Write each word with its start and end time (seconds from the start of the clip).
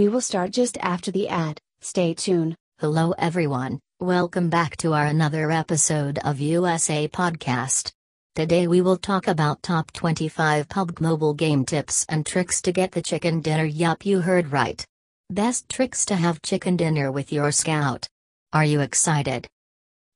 We 0.00 0.08
will 0.08 0.22
start 0.22 0.52
just 0.52 0.78
after 0.78 1.10
the 1.10 1.28
ad. 1.28 1.60
Stay 1.82 2.14
tuned. 2.14 2.56
Hello 2.78 3.12
everyone, 3.18 3.80
welcome 4.00 4.48
back 4.48 4.78
to 4.78 4.94
our 4.94 5.04
another 5.04 5.50
episode 5.50 6.18
of 6.24 6.40
USA 6.40 7.06
Podcast. 7.06 7.92
Today 8.34 8.66
we 8.66 8.80
will 8.80 8.96
talk 8.96 9.28
about 9.28 9.62
top 9.62 9.92
25 9.92 10.70
PUBG 10.70 11.02
mobile 11.02 11.34
game 11.34 11.66
tips 11.66 12.06
and 12.08 12.24
tricks 12.24 12.62
to 12.62 12.72
get 12.72 12.92
the 12.92 13.02
chicken 13.02 13.42
dinner 13.42 13.66
yup 13.66 14.06
you 14.06 14.22
heard 14.22 14.52
right. 14.52 14.82
Best 15.28 15.68
tricks 15.68 16.06
to 16.06 16.16
have 16.16 16.40
chicken 16.40 16.78
dinner 16.78 17.12
with 17.12 17.30
your 17.30 17.52
scout. 17.52 18.08
Are 18.54 18.64
you 18.64 18.80
excited? 18.80 19.48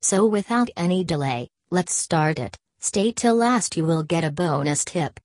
So 0.01 0.25
without 0.25 0.71
any 0.79 1.05
delay, 1.05 1.51
let's 1.71 1.95
start 1.95 2.39
it. 2.39 2.57
Stay 2.81 3.13
till 3.13 3.35
last 3.35 3.77
you 3.77 3.85
will 3.85 4.03
get 4.03 4.25
a 4.25 4.31
bonus 4.31 4.83
tip. 4.83 5.21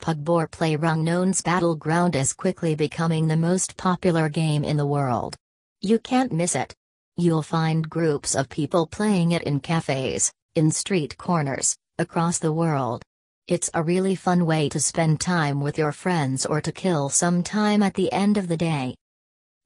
PUBG 0.00 0.50
PlayerUnknown's 0.50 1.40
Battleground 1.40 2.14
is 2.14 2.32
quickly 2.32 2.74
becoming 2.74 3.26
the 3.26 3.36
most 3.36 3.76
popular 3.76 4.28
game 4.28 4.64
in 4.64 4.76
the 4.76 4.86
world. 4.86 5.36
You 5.80 5.98
can't 5.98 6.32
miss 6.32 6.54
it. 6.54 6.74
You'll 7.16 7.42
find 7.42 7.88
groups 7.88 8.34
of 8.34 8.48
people 8.48 8.86
playing 8.86 9.32
it 9.32 9.42
in 9.42 9.60
cafes, 9.60 10.32
in 10.54 10.70
street 10.70 11.16
corners, 11.16 11.76
across 11.98 12.38
the 12.38 12.52
world. 12.52 13.02
It's 13.48 13.70
a 13.72 13.82
really 13.82 14.14
fun 14.14 14.46
way 14.46 14.68
to 14.70 14.80
spend 14.80 15.20
time 15.20 15.60
with 15.60 15.78
your 15.78 15.92
friends 15.92 16.44
or 16.44 16.60
to 16.60 16.72
kill 16.72 17.08
some 17.08 17.42
time 17.42 17.82
at 17.82 17.94
the 17.94 18.12
end 18.12 18.36
of 18.36 18.48
the 18.48 18.56
day. 18.56 18.96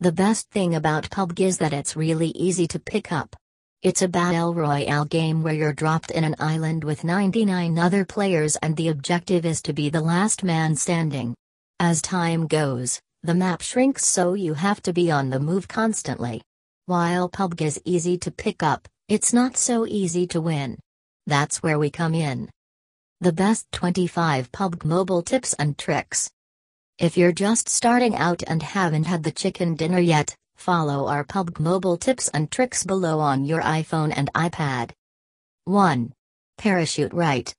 The 0.00 0.12
best 0.12 0.50
thing 0.50 0.74
about 0.74 1.10
PUBG 1.10 1.40
is 1.40 1.58
that 1.58 1.72
it's 1.72 1.96
really 1.96 2.28
easy 2.28 2.68
to 2.68 2.78
pick 2.78 3.10
up. 3.10 3.34
It's 3.80 4.02
a 4.02 4.08
battle 4.08 4.54
royale 4.54 5.04
game 5.04 5.44
where 5.44 5.54
you're 5.54 5.72
dropped 5.72 6.10
in 6.10 6.24
an 6.24 6.34
island 6.40 6.82
with 6.82 7.04
99 7.04 7.78
other 7.78 8.04
players 8.04 8.56
and 8.56 8.76
the 8.76 8.88
objective 8.88 9.46
is 9.46 9.62
to 9.62 9.72
be 9.72 9.88
the 9.88 10.00
last 10.00 10.42
man 10.42 10.74
standing. 10.74 11.36
As 11.78 12.02
time 12.02 12.48
goes, 12.48 13.00
the 13.22 13.36
map 13.36 13.62
shrinks 13.62 14.04
so 14.04 14.34
you 14.34 14.54
have 14.54 14.82
to 14.82 14.92
be 14.92 15.12
on 15.12 15.30
the 15.30 15.38
move 15.38 15.68
constantly. 15.68 16.42
While 16.86 17.28
PUBG 17.28 17.60
is 17.60 17.80
easy 17.84 18.18
to 18.18 18.32
pick 18.32 18.64
up, 18.64 18.88
it's 19.06 19.32
not 19.32 19.56
so 19.56 19.86
easy 19.86 20.26
to 20.26 20.40
win. 20.40 20.80
That's 21.28 21.62
where 21.62 21.78
we 21.78 21.88
come 21.88 22.14
in. 22.16 22.50
The 23.20 23.32
best 23.32 23.70
25 23.70 24.50
PUBG 24.50 24.84
mobile 24.84 25.22
tips 25.22 25.54
and 25.54 25.78
tricks. 25.78 26.28
If 26.98 27.16
you're 27.16 27.30
just 27.30 27.68
starting 27.68 28.16
out 28.16 28.42
and 28.44 28.60
haven't 28.60 29.04
had 29.04 29.22
the 29.22 29.30
chicken 29.30 29.76
dinner 29.76 30.00
yet, 30.00 30.34
Follow 30.58 31.06
our 31.06 31.22
PUBG 31.22 31.60
mobile 31.60 31.96
tips 31.96 32.28
and 32.34 32.50
tricks 32.50 32.82
below 32.82 33.20
on 33.20 33.44
your 33.44 33.62
iPhone 33.62 34.12
and 34.14 34.28
iPad. 34.34 34.90
1. 35.66 36.12
Parachute 36.58 37.14
right. 37.14 37.54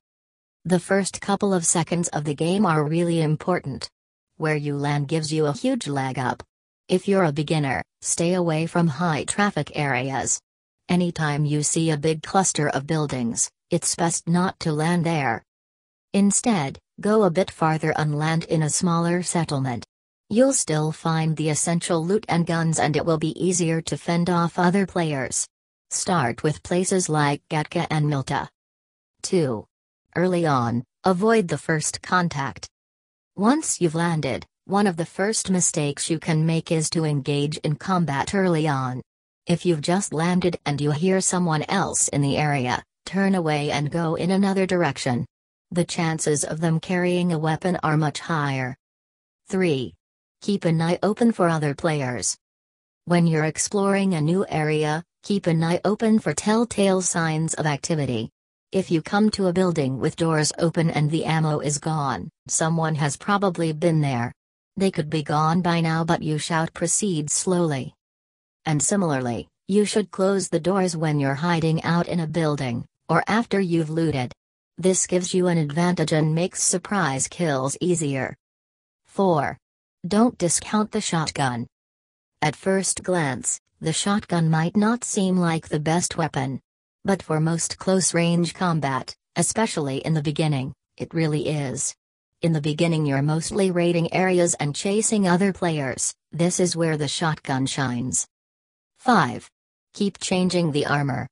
The 0.66 0.78
first 0.78 1.18
couple 1.22 1.54
of 1.54 1.64
seconds 1.64 2.08
of 2.08 2.24
the 2.24 2.34
game 2.34 2.66
are 2.66 2.84
really 2.84 3.22
important. 3.22 3.88
Where 4.36 4.54
you 4.54 4.76
land 4.76 5.08
gives 5.08 5.32
you 5.32 5.46
a 5.46 5.54
huge 5.54 5.88
leg 5.88 6.18
up. 6.18 6.42
If 6.88 7.08
you're 7.08 7.24
a 7.24 7.32
beginner, 7.32 7.82
stay 8.02 8.34
away 8.34 8.66
from 8.66 8.86
high 8.86 9.24
traffic 9.24 9.72
areas. 9.74 10.38
Anytime 10.90 11.46
you 11.46 11.62
see 11.62 11.90
a 11.90 11.96
big 11.96 12.22
cluster 12.22 12.68
of 12.68 12.86
buildings, 12.86 13.50
it's 13.70 13.96
best 13.96 14.28
not 14.28 14.60
to 14.60 14.72
land 14.72 15.06
there. 15.06 15.42
Instead, 16.12 16.78
go 17.00 17.22
a 17.22 17.30
bit 17.30 17.50
farther 17.50 17.94
and 17.96 18.18
land 18.18 18.44
in 18.44 18.62
a 18.62 18.68
smaller 18.68 19.22
settlement. 19.22 19.86
You'll 20.32 20.52
still 20.52 20.92
find 20.92 21.36
the 21.36 21.50
essential 21.50 22.06
loot 22.06 22.24
and 22.28 22.46
guns 22.46 22.78
and 22.78 22.96
it 22.96 23.04
will 23.04 23.18
be 23.18 23.34
easier 23.44 23.80
to 23.80 23.96
fend 23.96 24.30
off 24.30 24.60
other 24.60 24.86
players. 24.86 25.44
Start 25.90 26.44
with 26.44 26.62
places 26.62 27.08
like 27.08 27.42
Gatka 27.50 27.88
and 27.90 28.06
Mylta. 28.06 28.46
2. 29.22 29.66
Early 30.14 30.46
on, 30.46 30.84
avoid 31.02 31.48
the 31.48 31.58
first 31.58 32.00
contact. 32.00 32.68
Once 33.34 33.80
you've 33.80 33.96
landed, 33.96 34.46
one 34.66 34.86
of 34.86 34.96
the 34.96 35.04
first 35.04 35.50
mistakes 35.50 36.08
you 36.08 36.20
can 36.20 36.46
make 36.46 36.70
is 36.70 36.88
to 36.90 37.04
engage 37.04 37.56
in 37.64 37.74
combat 37.74 38.32
early 38.32 38.68
on. 38.68 39.02
If 39.48 39.66
you've 39.66 39.82
just 39.82 40.12
landed 40.12 40.60
and 40.64 40.80
you 40.80 40.92
hear 40.92 41.20
someone 41.20 41.64
else 41.68 42.06
in 42.06 42.20
the 42.20 42.36
area, 42.36 42.84
turn 43.04 43.34
away 43.34 43.72
and 43.72 43.90
go 43.90 44.14
in 44.14 44.30
another 44.30 44.64
direction. 44.64 45.26
The 45.72 45.84
chances 45.84 46.44
of 46.44 46.60
them 46.60 46.78
carrying 46.78 47.32
a 47.32 47.38
weapon 47.38 47.78
are 47.82 47.96
much 47.96 48.20
higher. 48.20 48.76
3. 49.48 49.92
Keep 50.42 50.64
an 50.64 50.80
eye 50.80 50.98
open 51.02 51.32
for 51.32 51.50
other 51.50 51.74
players. 51.74 52.34
When 53.04 53.26
you're 53.26 53.44
exploring 53.44 54.14
a 54.14 54.22
new 54.22 54.46
area, 54.48 55.04
keep 55.22 55.46
an 55.46 55.62
eye 55.62 55.82
open 55.84 56.18
for 56.18 56.32
telltale 56.32 57.02
signs 57.02 57.52
of 57.52 57.66
activity. 57.66 58.30
If 58.72 58.90
you 58.90 59.02
come 59.02 59.28
to 59.32 59.48
a 59.48 59.52
building 59.52 60.00
with 60.00 60.16
doors 60.16 60.50
open 60.58 60.88
and 60.88 61.10
the 61.10 61.26
ammo 61.26 61.60
is 61.60 61.76
gone, 61.76 62.30
someone 62.48 62.94
has 62.94 63.18
probably 63.18 63.72
been 63.72 64.00
there. 64.00 64.32
They 64.78 64.90
could 64.90 65.10
be 65.10 65.22
gone 65.22 65.60
by 65.60 65.82
now, 65.82 66.04
but 66.04 66.22
you 66.22 66.38
shout 66.38 66.72
proceed 66.72 67.30
slowly. 67.30 67.92
And 68.64 68.82
similarly, 68.82 69.46
you 69.68 69.84
should 69.84 70.10
close 70.10 70.48
the 70.48 70.58
doors 70.58 70.96
when 70.96 71.20
you're 71.20 71.34
hiding 71.34 71.82
out 71.82 72.08
in 72.08 72.20
a 72.20 72.26
building, 72.26 72.86
or 73.10 73.22
after 73.26 73.60
you've 73.60 73.90
looted. 73.90 74.32
This 74.78 75.06
gives 75.06 75.34
you 75.34 75.48
an 75.48 75.58
advantage 75.58 76.12
and 76.12 76.34
makes 76.34 76.62
surprise 76.62 77.28
kills 77.28 77.76
easier. 77.82 78.34
4. 79.04 79.58
Don't 80.08 80.38
discount 80.38 80.92
the 80.92 81.00
shotgun. 81.02 81.66
At 82.40 82.56
first 82.56 83.02
glance, 83.02 83.60
the 83.82 83.92
shotgun 83.92 84.48
might 84.48 84.74
not 84.74 85.04
seem 85.04 85.36
like 85.36 85.68
the 85.68 85.78
best 85.78 86.16
weapon. 86.16 86.58
But 87.04 87.22
for 87.22 87.38
most 87.38 87.76
close 87.76 88.14
range 88.14 88.54
combat, 88.54 89.14
especially 89.36 89.98
in 89.98 90.14
the 90.14 90.22
beginning, 90.22 90.72
it 90.96 91.12
really 91.12 91.50
is. 91.50 91.94
In 92.40 92.54
the 92.54 92.62
beginning, 92.62 93.04
you're 93.04 93.20
mostly 93.20 93.70
raiding 93.70 94.10
areas 94.14 94.54
and 94.54 94.74
chasing 94.74 95.28
other 95.28 95.52
players, 95.52 96.14
this 96.32 96.60
is 96.60 96.74
where 96.74 96.96
the 96.96 97.06
shotgun 97.06 97.66
shines. 97.66 98.26
5. 99.00 99.50
Keep 99.92 100.18
changing 100.18 100.72
the 100.72 100.86
armor. 100.86 101.28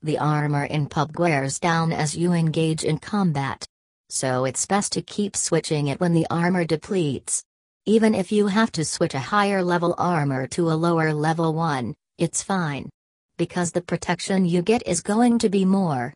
The 0.00 0.16
armor 0.16 0.64
in 0.64 0.88
PUBG 0.88 1.18
wears 1.18 1.58
down 1.58 1.92
as 1.92 2.16
you 2.16 2.32
engage 2.32 2.82
in 2.82 2.96
combat. 2.96 3.66
So 4.08 4.46
it's 4.46 4.64
best 4.64 4.92
to 4.92 5.02
keep 5.02 5.36
switching 5.36 5.88
it 5.88 6.00
when 6.00 6.14
the 6.14 6.26
armor 6.30 6.64
depletes. 6.64 7.44
Even 7.86 8.14
if 8.14 8.30
you 8.30 8.46
have 8.46 8.70
to 8.72 8.84
switch 8.84 9.14
a 9.14 9.18
higher 9.18 9.62
level 9.62 9.94
armor 9.96 10.46
to 10.48 10.70
a 10.70 10.76
lower 10.76 11.14
level 11.14 11.54
one, 11.54 11.94
it's 12.18 12.42
fine. 12.42 12.90
Because 13.38 13.72
the 13.72 13.80
protection 13.80 14.44
you 14.44 14.60
get 14.60 14.86
is 14.86 15.00
going 15.00 15.38
to 15.38 15.48
be 15.48 15.64
more. 15.64 16.12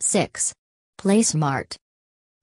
6. 0.00 0.54
Play 0.96 1.22
smart. 1.22 1.76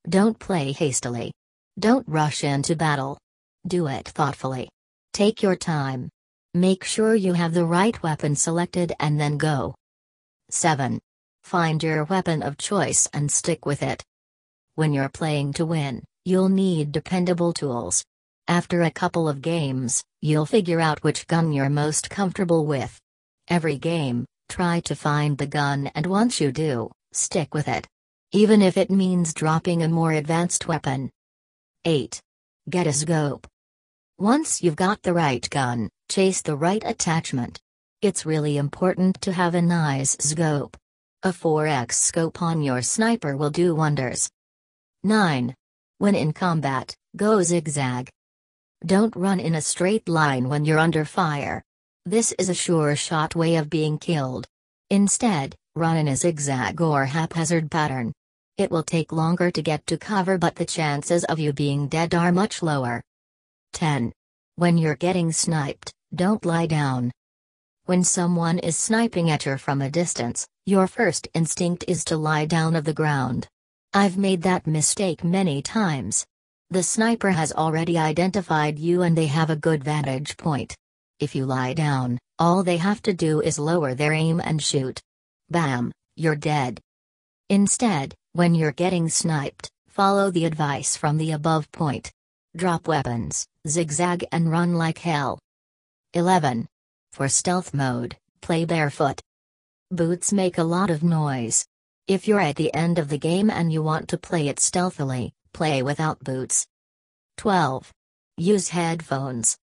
Don't 0.08 0.38
play 0.38 0.72
hastily. 0.72 1.32
Don't 1.80 2.08
rush 2.08 2.44
into 2.44 2.76
battle. 2.76 3.18
Do 3.66 3.88
it 3.88 4.10
thoughtfully. 4.10 4.70
Take 5.14 5.42
your 5.42 5.56
time. 5.56 6.10
Make 6.54 6.84
sure 6.84 7.16
you 7.16 7.34
have 7.34 7.56
the 7.56 7.66
right 7.66 8.02
weapon 8.04 8.36
selected 8.36 8.94
and 9.00 9.20
then 9.20 9.38
go. 9.38 9.74
7. 10.52 11.00
Find 11.44 11.82
your 11.82 12.04
weapon 12.04 12.44
of 12.44 12.58
choice 12.58 13.10
and 13.14 13.32
stick 13.32 13.66
with 13.66 13.82
it. 13.82 14.04
When 14.76 14.94
you're 14.94 15.10
playing 15.10 15.54
to 15.54 15.66
win, 15.66 16.04
you'll 16.24 16.50
need 16.50 16.92
dependable 16.92 17.54
tools. 17.54 18.04
After 18.48 18.82
a 18.82 18.92
couple 18.92 19.30
of 19.30 19.42
games, 19.42 20.04
you'll 20.22 20.46
figure 20.46 20.82
out 20.82 21.02
which 21.02 21.28
gun 21.28 21.54
you're 21.54 21.70
most 21.70 22.10
comfortable 22.10 22.66
with. 22.66 23.00
Every 23.48 23.78
game, 23.78 24.26
try 24.50 24.82
to 24.82 24.96
find 24.96 25.38
the 25.38 25.48
gun 25.48 25.90
and 25.96 26.06
once 26.06 26.42
you 26.42 26.52
do, 26.52 26.92
stick 27.14 27.54
with 27.54 27.70
it. 27.70 27.88
Even 28.34 28.62
if 28.62 28.76
it 28.76 28.92
means 28.92 29.34
dropping 29.34 29.82
a 29.82 29.88
more 29.88 30.12
advanced 30.12 30.68
weapon. 30.68 31.10
8. 31.86 32.22
Get 32.70 32.86
a 32.86 32.92
scope. 32.92 33.48
Once 34.18 34.62
you've 34.62 34.76
got 34.76 35.02
the 35.04 35.14
right 35.14 35.50
gun, 35.50 35.90
chase 36.10 36.42
the 36.42 36.58
right 36.58 36.84
attachment. 36.86 37.62
It's 38.02 38.26
really 38.26 38.58
important 38.58 39.22
to 39.22 39.32
have 39.32 39.56
a 39.56 39.62
nice 39.62 40.18
scope. 40.20 40.76
A 41.24 41.30
4x 41.30 41.94
scope 41.94 42.42
on 42.42 42.62
your 42.62 42.82
sniper 42.82 43.38
will 43.38 43.52
do 43.52 43.74
wonders. 43.74 44.30
9. 45.04 45.56
When 46.00 46.16
in 46.16 46.34
combat, 46.34 46.94
go 47.16 47.42
zigzag. 47.42 48.10
Don't 48.86 49.16
run 49.16 49.40
in 49.40 49.56
a 49.56 49.62
straight 49.62 50.10
line 50.10 50.50
when 50.50 50.66
you're 50.66 50.78
under 50.78 51.06
fire. 51.06 51.64
This 52.06 52.34
is 52.38 52.50
a 52.50 52.54
sure 52.54 52.98
shot 52.98 53.34
way 53.34 53.56
of 53.56 53.70
being 53.70 53.98
killed. 53.98 54.46
Instead, 54.90 55.56
run 55.74 55.96
in 55.96 56.10
a 56.10 56.18
zigzag 56.18 56.82
or 56.82 57.06
haphazard 57.06 57.72
pattern. 57.72 58.12
It 58.58 58.72
will 58.72 58.84
take 58.84 59.14
longer 59.14 59.52
to 59.52 59.62
get 59.62 59.88
to 59.88 59.98
cover, 59.98 60.38
but 60.38 60.56
the 60.56 60.66
chances 60.66 61.24
of 61.24 61.40
you 61.40 61.54
being 61.54 61.88
dead 61.88 62.14
are 62.14 62.34
much 62.34 62.62
lower. 62.62 63.02
10. 63.72 64.12
When 64.58 64.78
you're 64.78 64.96
getting 64.96 65.32
sniped, 65.32 65.94
don't 66.14 66.44
lie 66.44 66.68
down. 66.68 67.10
When 67.86 68.04
someone 68.04 68.60
is 68.60 68.76
sniping 68.76 69.30
at 69.30 69.46
you 69.46 69.58
from 69.58 69.82
a 69.82 69.90
distance, 69.90 70.46
your 70.66 70.88
first 70.88 71.30
instinct 71.34 71.86
is 71.88 72.04
to 72.06 72.18
lie 72.18 72.46
down 72.46 72.76
of 72.76 72.84
the 72.84 72.94
ground. 72.94 73.48
I've 73.94 74.18
made 74.18 74.42
that 74.42 74.68
mistake 74.68 75.24
many 75.24 75.62
times. 75.62 76.26
The 76.74 76.82
sniper 76.82 77.30
has 77.30 77.54
already 77.54 78.00
identified 78.00 78.80
you 78.80 79.04
and 79.04 79.16
they 79.16 79.28
have 79.28 79.52
a 79.52 79.56
good 79.56 79.84
vantage 79.84 80.36
point. 80.38 80.76
If 81.20 81.36
you 81.36 81.46
lie 81.46 81.76
down, 81.76 82.18
all 82.40 82.64
they 82.64 82.78
have 82.78 83.00
to 83.04 83.14
do 83.14 83.42
is 83.42 83.60
lower 83.60 83.94
their 83.94 84.12
aim 84.12 84.42
and 84.44 84.60
shoot. 84.60 85.00
Bam, 85.52 85.92
you're 86.16 86.36
dead. 86.36 86.80
Instead, 87.48 88.16
when 88.32 88.56
you're 88.56 88.72
getting 88.72 89.08
sniped, 89.08 89.70
follow 89.88 90.32
the 90.32 90.46
advice 90.46 90.98
from 90.98 91.20
the 91.20 91.34
above 91.34 91.72
point. 91.72 92.12
Drop 92.58 92.88
weapons, 92.88 93.46
zigzag 93.68 94.26
and 94.32 94.50
run 94.50 94.74
like 94.74 94.98
hell. 94.98 95.38
11. 96.16 96.68
For 97.12 97.30
stealth 97.30 97.76
mode, 97.76 98.18
play 98.42 98.66
barefoot. 98.66 99.22
Boots 99.92 100.34
make 100.34 100.58
a 100.58 100.64
lot 100.64 100.90
of 100.90 101.04
noise. 101.04 101.68
If 102.08 102.28
you're 102.28 102.40
at 102.40 102.56
the 102.56 102.74
end 102.74 102.98
of 102.98 103.10
the 103.10 103.20
game 103.20 103.52
and 103.52 103.72
you 103.72 103.84
want 103.84 104.08
to 104.08 104.18
play 104.18 104.48
it 104.48 104.60
stealthily, 104.60 105.36
play 105.54 105.84
without 105.84 106.24
boots. 106.24 106.68
12. 107.38 107.92
Use 108.38 108.70
headphones. 108.70 109.58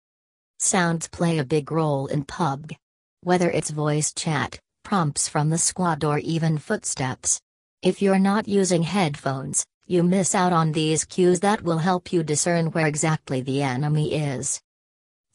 Sounds 0.58 1.08
play 1.08 1.38
a 1.38 1.44
big 1.44 1.70
role 1.70 2.06
in 2.06 2.24
PUBG. 2.24 2.76
Whether 3.22 3.50
it's 3.50 3.70
voice 3.70 4.12
chat, 4.12 4.58
prompts 4.84 5.28
from 5.28 5.50
the 5.50 5.58
squad, 5.58 6.04
or 6.04 6.18
even 6.18 6.58
footsteps. 6.58 7.40
If 7.82 8.02
you're 8.02 8.18
not 8.18 8.48
using 8.48 8.82
headphones, 8.82 9.64
you 9.86 10.02
miss 10.02 10.34
out 10.34 10.52
on 10.52 10.72
these 10.72 11.04
cues 11.04 11.40
that 11.40 11.62
will 11.62 11.78
help 11.78 12.12
you 12.12 12.22
discern 12.22 12.66
where 12.72 12.86
exactly 12.86 13.40
the 13.40 13.62
enemy 13.62 14.14
is. 14.14 14.60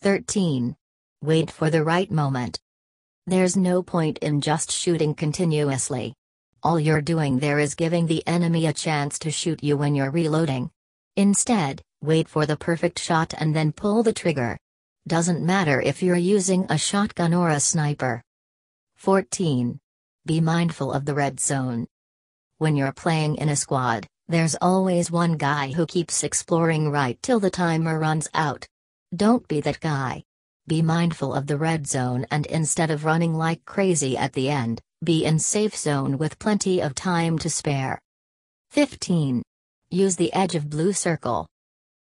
13. 0.02 0.76
Wait 1.22 1.52
for 1.52 1.70
the 1.70 1.84
right 1.84 2.12
moment. 2.12 2.60
There's 3.28 3.56
no 3.56 3.84
point 3.84 4.18
in 4.18 4.42
just 4.42 4.72
shooting 4.72 5.14
continuously. 5.14 6.16
All 6.64 6.80
you're 6.80 7.02
doing 7.02 7.40
there 7.40 7.58
is 7.58 7.74
giving 7.74 8.06
the 8.06 8.22
enemy 8.28 8.68
a 8.68 8.74
chance 8.74 9.18
to 9.20 9.32
shoot 9.32 9.64
you 9.64 9.78
when 9.78 9.96
you're 9.96 10.12
reloading. 10.12 10.70
Instead, 11.16 11.82
wait 12.04 12.30
for 12.30 12.46
the 12.46 12.56
perfect 12.56 13.00
shot 13.00 13.34
and 13.40 13.56
then 13.56 13.72
pull 13.72 14.04
the 14.04 14.14
trigger. 14.14 14.60
Doesn't 15.08 15.44
matter 15.44 15.82
if 15.82 16.04
you're 16.04 16.16
using 16.16 16.68
a 16.70 16.78
shotgun 16.78 17.34
or 17.34 17.50
a 17.50 17.60
sniper. 17.60 18.22
14. 18.98 19.80
Be 20.28 20.40
mindful 20.40 20.94
of 20.94 21.06
the 21.06 21.16
red 21.16 21.40
zone. 21.40 21.88
When 22.60 22.76
you're 22.76 22.94
playing 22.94 23.38
in 23.38 23.50
a 23.50 23.56
squad, 23.56 24.06
there's 24.28 24.56
always 24.62 25.10
one 25.10 25.38
guy 25.38 25.72
who 25.72 25.88
keeps 25.88 26.24
exploring 26.24 26.92
right 26.92 27.20
till 27.24 27.40
the 27.40 27.50
timer 27.50 27.98
runs 27.98 28.30
out. 28.36 28.68
Don't 29.16 29.48
be 29.48 29.62
that 29.62 29.80
guy. 29.80 30.26
Be 30.68 30.84
mindful 30.84 31.34
of 31.34 31.48
the 31.48 31.58
red 31.58 31.88
zone 31.88 32.28
and 32.30 32.46
instead 32.46 32.92
of 32.92 33.04
running 33.04 33.34
like 33.34 33.66
crazy 33.66 34.16
at 34.16 34.34
the 34.34 34.52
end, 34.52 34.80
be 35.04 35.26
in 35.26 35.40
safe 35.40 35.76
zone 35.76 36.20
with 36.20 36.38
plenty 36.38 36.80
of 36.80 36.94
time 36.94 37.40
to 37.40 37.50
spare. 37.50 38.00
15. 38.70 39.42
Use 39.90 40.16
the 40.16 40.32
edge 40.32 40.54
of 40.54 40.70
blue 40.70 40.94
circle. 40.94 41.48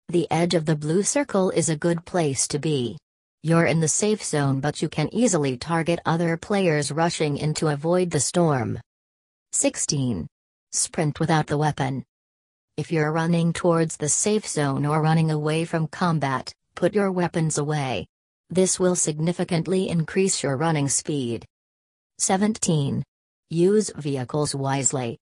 The 0.09 0.27
edge 0.29 0.53
of 0.53 0.67
the 0.67 0.75
blue 0.75 1.01
circle 1.01 1.49
is 1.49 1.69
a 1.69 1.75
good 1.75 2.05
place 2.05 2.47
to 2.49 2.59
be. 2.59 2.99
You're 3.41 3.65
in 3.65 3.79
the 3.79 3.87
safe 3.87 4.23
zone 4.23 4.59
but 4.59 4.83
you 4.83 4.89
can 4.89 5.11
easily 5.11 5.57
target 5.57 6.01
other 6.05 6.37
players 6.37 6.91
rushing 6.91 7.37
in 7.37 7.55
to 7.55 7.69
avoid 7.69 8.11
the 8.11 8.19
storm. 8.19 8.79
16. 9.53 10.27
Sprint 10.71 11.19
without 11.19 11.47
the 11.47 11.57
weapon. 11.57 12.03
If 12.77 12.91
you're 12.91 13.11
running 13.11 13.53
towards 13.53 13.97
the 13.97 14.09
safe 14.09 14.47
zone 14.47 14.85
or 14.85 15.01
running 15.01 15.31
away 15.31 15.65
from 15.65 15.87
combat, 15.87 16.53
put 16.75 16.93
your 16.93 17.11
weapons 17.11 17.57
away. 17.57 18.05
This 18.51 18.79
will 18.79 18.95
significantly 18.95 19.89
increase 19.89 20.43
your 20.43 20.57
running 20.57 20.89
speed. 20.89 21.43
17. 22.19 23.03
Use 23.49 23.91
vehicles 23.95 24.53
wisely. 24.53 25.17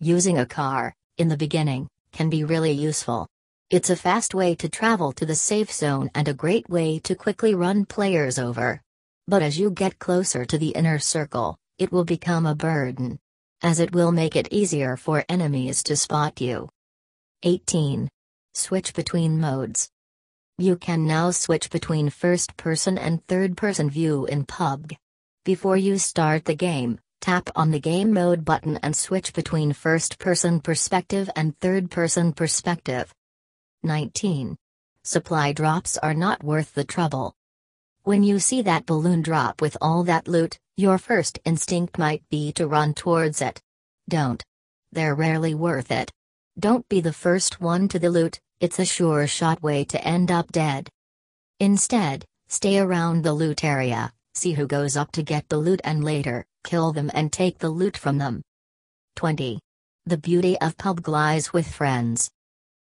Using 0.00 0.38
a 0.38 0.46
car, 0.46 0.92
in 1.18 1.28
the 1.28 1.36
beginning, 1.36 1.88
can 2.12 2.28
be 2.28 2.44
really 2.44 2.72
useful. 2.72 3.28
It's 3.70 3.90
a 3.90 3.96
fast 3.96 4.34
way 4.34 4.54
to 4.56 4.68
travel 4.68 5.12
to 5.12 5.24
the 5.24 5.34
safe 5.34 5.72
zone 5.72 6.10
and 6.14 6.28
a 6.28 6.34
great 6.34 6.68
way 6.68 6.98
to 7.00 7.14
quickly 7.14 7.54
run 7.54 7.84
players 7.84 8.38
over. 8.38 8.82
But 9.28 9.42
as 9.42 9.58
you 9.58 9.70
get 9.70 9.98
closer 9.98 10.44
to 10.44 10.58
the 10.58 10.70
inner 10.70 10.98
circle, 10.98 11.56
it 11.78 11.92
will 11.92 12.04
become 12.04 12.44
a 12.44 12.54
burden. 12.54 13.18
As 13.62 13.80
it 13.80 13.94
will 13.94 14.12
make 14.12 14.36
it 14.36 14.52
easier 14.52 14.96
for 14.96 15.24
enemies 15.28 15.82
to 15.84 15.96
spot 15.96 16.40
you. 16.40 16.68
18. 17.44 18.08
Switch 18.52 18.92
between 18.94 19.40
modes. 19.40 19.90
You 20.58 20.76
can 20.76 21.06
now 21.06 21.30
switch 21.30 21.70
between 21.70 22.10
first 22.10 22.56
person 22.56 22.98
and 22.98 23.24
third 23.26 23.56
person 23.56 23.90
view 23.90 24.26
in 24.26 24.44
PUBG. 24.44 24.96
Before 25.46 25.76
you 25.76 25.96
start 25.96 26.44
the 26.44 26.56
game, 26.56 26.98
tap 27.20 27.50
on 27.54 27.70
the 27.70 27.78
game 27.78 28.12
mode 28.12 28.44
button 28.44 28.80
and 28.82 28.96
switch 28.96 29.32
between 29.32 29.72
first 29.72 30.18
person 30.18 30.58
perspective 30.58 31.30
and 31.36 31.56
third 31.60 31.88
person 31.88 32.32
perspective. 32.32 33.14
19. 33.84 34.56
Supply 35.04 35.52
drops 35.52 35.98
are 35.98 36.14
not 36.14 36.42
worth 36.42 36.74
the 36.74 36.82
trouble. 36.82 37.32
When 38.02 38.24
you 38.24 38.40
see 38.40 38.60
that 38.62 38.86
balloon 38.86 39.22
drop 39.22 39.60
with 39.60 39.76
all 39.80 40.02
that 40.02 40.26
loot, 40.26 40.58
your 40.76 40.98
first 40.98 41.38
instinct 41.44 41.96
might 41.96 42.28
be 42.28 42.50
to 42.54 42.66
run 42.66 42.92
towards 42.92 43.40
it. 43.40 43.62
Don't. 44.08 44.42
They're 44.90 45.14
rarely 45.14 45.54
worth 45.54 45.92
it. 45.92 46.10
Don't 46.58 46.88
be 46.88 47.00
the 47.00 47.12
first 47.12 47.60
one 47.60 47.86
to 47.90 48.00
the 48.00 48.10
loot, 48.10 48.40
it's 48.58 48.80
a 48.80 48.84
sure 48.84 49.28
shot 49.28 49.62
way 49.62 49.84
to 49.84 50.04
end 50.04 50.32
up 50.32 50.50
dead. 50.50 50.88
Instead, 51.60 52.24
stay 52.48 52.80
around 52.80 53.22
the 53.22 53.32
loot 53.32 53.62
area, 53.62 54.12
see 54.36 54.52
who 54.52 54.66
goes 54.66 54.96
up 54.96 55.10
to 55.12 55.22
get 55.22 55.48
the 55.48 55.56
loot 55.56 55.80
and 55.84 56.04
later, 56.04 56.44
kill 56.64 56.92
them 56.92 57.10
and 57.14 57.32
take 57.32 57.58
the 57.58 57.70
loot 57.70 57.96
from 57.96 58.18
them. 58.18 58.42
20. 59.16 59.58
The 60.04 60.18
beauty 60.18 60.60
of 60.60 60.76
PUBG 60.76 61.08
lies 61.08 61.52
with 61.52 61.66
friends. 61.66 62.30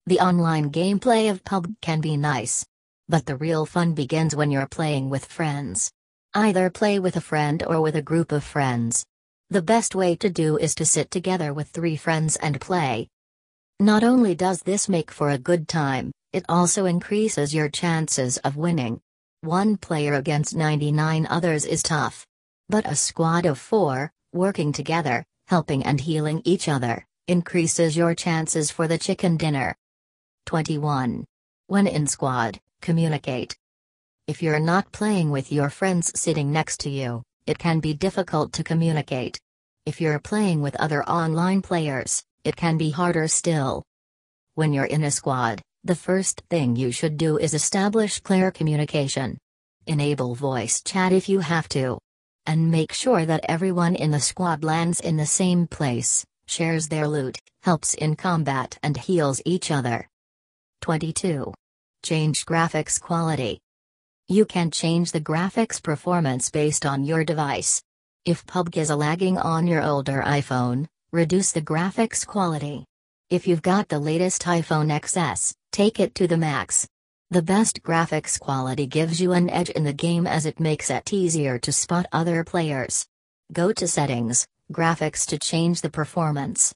The 0.06 0.20
online 0.20 0.70
gameplay 0.70 1.30
of 1.30 1.44
PUBG 1.44 1.74
can 1.80 2.00
be 2.00 2.16
nice. 2.16 2.64
But 3.08 3.26
the 3.26 3.36
real 3.36 3.66
fun 3.66 3.94
begins 3.94 4.34
when 4.34 4.50
you're 4.50 4.68
playing 4.68 5.10
with 5.10 5.24
friends. 5.24 5.90
Either 6.34 6.70
play 6.70 6.98
with 6.98 7.16
a 7.16 7.20
friend 7.20 7.62
or 7.66 7.80
with 7.80 7.96
a 7.96 8.02
group 8.02 8.32
of 8.32 8.44
friends. 8.44 9.04
The 9.50 9.60
best 9.60 9.94
way 9.94 10.16
to 10.16 10.30
do 10.30 10.56
is 10.56 10.74
to 10.76 10.86
sit 10.86 11.10
together 11.10 11.52
with 11.52 11.68
three 11.68 11.96
friends 11.96 12.36
and 12.36 12.60
play. 12.60 13.08
Not 13.80 14.02
only 14.02 14.34
does 14.34 14.60
this 14.60 14.88
make 14.88 15.10
for 15.10 15.28
a 15.28 15.38
good 15.38 15.68
time, 15.68 16.12
it 16.32 16.44
also 16.48 16.86
increases 16.86 17.54
your 17.54 17.68
chances 17.68 18.38
of 18.38 18.56
winning. 18.56 19.00
One 19.44 19.76
player 19.76 20.14
against 20.14 20.54
99 20.54 21.26
others 21.28 21.64
is 21.64 21.82
tough. 21.82 22.24
But 22.68 22.86
a 22.86 22.94
squad 22.94 23.44
of 23.44 23.58
four, 23.58 24.12
working 24.32 24.70
together, 24.70 25.24
helping 25.48 25.82
and 25.82 26.00
healing 26.00 26.42
each 26.44 26.68
other, 26.68 27.04
increases 27.26 27.96
your 27.96 28.14
chances 28.14 28.70
for 28.70 28.86
the 28.86 28.98
chicken 28.98 29.36
dinner. 29.36 29.74
21. 30.46 31.24
When 31.66 31.88
in 31.88 32.06
squad, 32.06 32.60
communicate. 32.82 33.58
If 34.28 34.44
you're 34.44 34.60
not 34.60 34.92
playing 34.92 35.32
with 35.32 35.50
your 35.50 35.70
friends 35.70 36.12
sitting 36.14 36.52
next 36.52 36.78
to 36.82 36.90
you, 36.90 37.24
it 37.44 37.58
can 37.58 37.80
be 37.80 37.94
difficult 37.94 38.52
to 38.52 38.62
communicate. 38.62 39.40
If 39.84 40.00
you're 40.00 40.20
playing 40.20 40.62
with 40.62 40.76
other 40.76 41.02
online 41.02 41.62
players, 41.62 42.22
it 42.44 42.54
can 42.54 42.78
be 42.78 42.90
harder 42.90 43.26
still. 43.26 43.82
When 44.54 44.72
you're 44.72 44.84
in 44.84 45.02
a 45.02 45.10
squad, 45.10 45.62
the 45.84 45.94
first 45.96 46.42
thing 46.48 46.76
you 46.76 46.92
should 46.92 47.16
do 47.16 47.38
is 47.38 47.54
establish 47.54 48.20
clear 48.20 48.52
communication. 48.52 49.36
Enable 49.86 50.36
voice 50.36 50.80
chat 50.80 51.12
if 51.12 51.28
you 51.28 51.40
have 51.40 51.68
to. 51.70 51.98
And 52.46 52.70
make 52.70 52.92
sure 52.92 53.24
that 53.26 53.44
everyone 53.48 53.96
in 53.96 54.12
the 54.12 54.20
squad 54.20 54.62
lands 54.62 55.00
in 55.00 55.16
the 55.16 55.26
same 55.26 55.66
place, 55.66 56.24
shares 56.46 56.86
their 56.86 57.08
loot, 57.08 57.36
helps 57.62 57.94
in 57.94 58.14
combat, 58.14 58.78
and 58.84 58.96
heals 58.96 59.42
each 59.44 59.72
other. 59.72 60.08
22. 60.82 61.52
Change 62.04 62.46
graphics 62.46 63.00
quality. 63.00 63.58
You 64.28 64.44
can 64.44 64.70
change 64.70 65.10
the 65.10 65.20
graphics 65.20 65.82
performance 65.82 66.48
based 66.48 66.86
on 66.86 67.04
your 67.04 67.24
device. 67.24 67.82
If 68.24 68.46
PUBG 68.46 68.76
is 68.76 68.90
lagging 68.90 69.36
on 69.36 69.66
your 69.66 69.82
older 69.82 70.22
iPhone, 70.24 70.86
reduce 71.12 71.50
the 71.50 71.60
graphics 71.60 72.24
quality. 72.24 72.84
If 73.30 73.48
you've 73.48 73.62
got 73.62 73.88
the 73.88 73.98
latest 73.98 74.42
iPhone 74.42 74.92
XS, 74.92 75.54
take 75.72 75.98
it 75.98 76.14
to 76.14 76.28
the 76.28 76.36
max. 76.36 76.86
The 77.30 77.42
best 77.42 77.82
graphics 77.82 78.38
quality 78.38 78.86
gives 78.86 79.20
you 79.20 79.32
an 79.32 79.48
edge 79.48 79.70
in 79.70 79.84
the 79.84 79.92
game 79.94 80.26
as 80.26 80.44
it 80.44 80.60
makes 80.60 80.90
it 80.90 81.12
easier 81.12 81.58
to 81.60 81.72
spot 81.72 82.06
other 82.12 82.44
players. 82.44 83.06
Go 83.52 83.72
to 83.72 83.88
Settings, 83.88 84.46
Graphics 84.70 85.26
to 85.26 85.38
change 85.38 85.80
the 85.80 85.90
performance. 85.90 86.74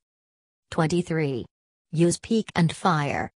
23. 0.70 1.44
Use 1.92 2.18
Peek 2.18 2.50
and 2.56 2.74
Fire. 2.74 3.30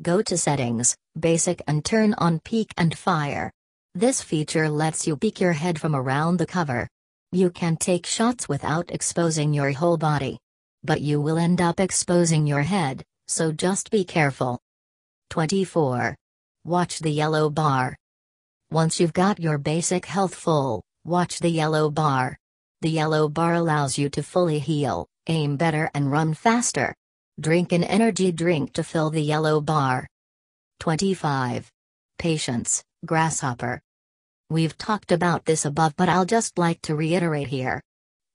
Go 0.00 0.22
to 0.22 0.36
Settings, 0.38 0.96
Basic 1.18 1.62
and 1.66 1.84
turn 1.84 2.14
on 2.14 2.40
Peek 2.40 2.72
and 2.78 2.96
Fire. 2.96 3.52
This 3.94 4.22
feature 4.22 4.68
lets 4.68 5.06
you 5.06 5.16
peek 5.16 5.40
your 5.40 5.52
head 5.52 5.78
from 5.78 5.94
around 5.94 6.38
the 6.38 6.46
cover. 6.46 6.88
You 7.32 7.50
can 7.50 7.76
take 7.76 8.06
shots 8.06 8.48
without 8.48 8.90
exposing 8.90 9.52
your 9.52 9.72
whole 9.72 9.98
body. 9.98 10.38
But 10.82 11.02
you 11.02 11.20
will 11.20 11.36
end 11.36 11.60
up 11.60 11.80
exposing 11.80 12.46
your 12.46 12.62
head, 12.62 13.04
so 13.26 13.52
just 13.52 13.90
be 13.90 14.04
careful. 14.04 14.58
24. 15.30 16.16
Watch 16.64 16.98
the 17.00 17.10
yellow 17.10 17.50
bar. 17.50 17.96
Once 18.70 18.98
you've 18.98 19.12
got 19.12 19.38
your 19.38 19.58
basic 19.58 20.06
health 20.06 20.34
full, 20.34 20.82
watch 21.04 21.38
the 21.38 21.48
yellow 21.48 21.90
bar. 21.90 22.36
The 22.80 22.90
yellow 22.90 23.28
bar 23.28 23.54
allows 23.54 23.96
you 23.96 24.08
to 24.10 24.22
fully 24.22 24.58
heal, 24.58 25.06
aim 25.28 25.56
better, 25.56 25.90
and 25.94 26.10
run 26.10 26.34
faster. 26.34 26.94
Drink 27.38 27.72
an 27.72 27.84
energy 27.84 28.32
drink 28.32 28.72
to 28.72 28.82
fill 28.82 29.10
the 29.10 29.20
yellow 29.20 29.60
bar. 29.60 30.06
25. 30.80 31.70
Patience, 32.18 32.82
Grasshopper. 33.04 33.80
We've 34.48 34.76
talked 34.78 35.12
about 35.12 35.44
this 35.44 35.64
above, 35.64 35.94
but 35.96 36.08
I'll 36.08 36.24
just 36.24 36.58
like 36.58 36.80
to 36.82 36.94
reiterate 36.94 37.48
here. 37.48 37.82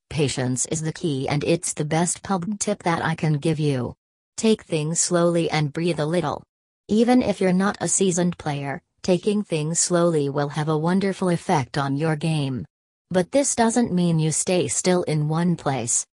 Patience 0.10 0.66
is 0.68 0.82
the 0.82 0.94
key, 0.94 1.28
and 1.28 1.44
it's 1.44 1.74
the 1.74 1.86
best 1.86 2.22
pub 2.22 2.60
tip 2.60 2.84
that 2.84 3.04
I 3.04 3.16
can 3.16 3.34
give 3.34 3.60
you. 3.60 3.96
Take 4.38 4.64
things 4.64 5.00
slowly 5.00 5.50
and 5.50 5.72
breathe 5.72 6.00
a 6.00 6.06
little. 6.06 6.44
Even 6.92 7.22
if 7.22 7.40
you're 7.40 7.54
not 7.54 7.78
a 7.80 7.88
seasoned 7.88 8.38
player, 8.38 8.82
taking 9.02 9.44
things 9.44 9.80
slowly 9.80 10.28
will 10.28 10.50
have 10.50 10.68
a 10.68 10.78
wonderful 10.78 11.30
effect 11.30 11.78
on 11.78 11.96
your 11.96 12.18
game. 12.18 12.66
But 13.10 13.32
this 13.32 13.56
doesn't 13.56 13.94
mean 13.94 14.20
you 14.20 14.34
stay 14.34 14.68
still 14.68 15.04
in 15.04 15.30
one 15.30 15.56
place. 15.56 16.06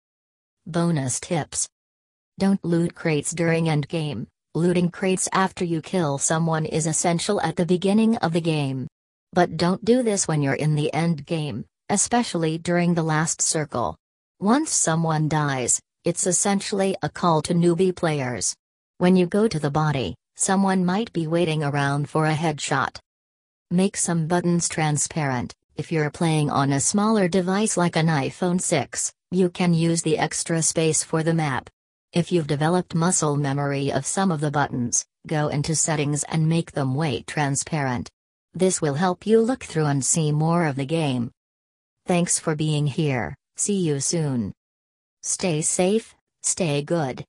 Bonus 0.68 1.18
tips 1.18 1.68
Don't 2.38 2.64
loot 2.64 2.94
crates 2.94 3.32
during 3.32 3.64
endgame. 3.64 4.28
Looting 4.54 4.88
crates 4.88 5.28
after 5.32 5.64
you 5.64 5.82
kill 5.82 6.16
someone 6.16 6.64
is 6.64 6.86
essential 6.86 7.40
at 7.40 7.56
the 7.56 7.66
beginning 7.66 8.16
of 8.18 8.32
the 8.32 8.40
game. 8.40 8.86
But 9.32 9.56
don't 9.56 9.84
do 9.84 10.04
this 10.04 10.28
when 10.28 10.42
you're 10.42 10.54
in 10.54 10.76
the 10.76 10.94
end 10.94 11.26
game, 11.26 11.64
especially 11.88 12.56
during 12.56 12.94
the 12.94 13.02
last 13.02 13.42
circle. 13.42 13.96
Once 14.38 14.70
someone 14.70 15.28
dies, 15.28 15.80
it's 16.04 16.28
essentially 16.28 16.94
a 17.02 17.08
call 17.08 17.42
to 17.42 17.52
newbie 17.52 17.96
players. 17.96 18.54
When 18.98 19.16
you 19.16 19.26
go 19.26 19.48
to 19.48 19.58
the 19.58 19.72
body, 19.72 20.14
someone 20.38 20.84
might 20.84 21.12
be 21.12 21.26
waiting 21.26 21.64
around 21.64 22.08
for 22.08 22.26
a 22.26 22.32
headshot. 22.32 23.00
Make 23.72 23.96
some 23.96 24.28
buttons 24.28 24.68
transparent. 24.68 25.52
If 25.74 25.90
you're 25.90 26.10
playing 26.10 26.48
on 26.48 26.70
a 26.70 26.80
smaller 26.80 27.26
device 27.26 27.76
like 27.76 27.96
an 27.96 28.06
iPhone 28.06 28.60
6, 28.60 29.12
you 29.32 29.50
can 29.50 29.74
use 29.74 30.02
the 30.02 30.16
extra 30.16 30.62
space 30.62 31.02
for 31.02 31.24
the 31.24 31.34
map. 31.34 31.68
If 32.12 32.30
you've 32.30 32.46
developed 32.46 32.94
muscle 32.94 33.36
memory 33.36 33.90
of 33.92 34.06
some 34.06 34.30
of 34.30 34.40
the 34.40 34.52
buttons, 34.52 35.04
go 35.26 35.48
into 35.48 35.74
settings 35.74 36.22
and 36.22 36.48
make 36.48 36.70
them 36.70 36.94
weight 36.94 37.26
transparent. 37.26 38.08
This 38.54 38.80
will 38.80 38.94
help 38.94 39.26
you 39.26 39.40
look 39.40 39.64
through 39.64 39.86
and 39.86 40.04
see 40.04 40.30
more 40.30 40.66
of 40.66 40.76
the 40.76 40.86
game. 40.86 41.32
Thanks 42.06 42.38
for 42.38 42.54
being 42.54 42.86
here, 42.86 43.34
see 43.56 43.80
you 43.80 43.98
soon. 43.98 44.52
Stay 45.20 45.62
safe, 45.62 46.14
stay 46.42 46.80
good. 46.80 47.26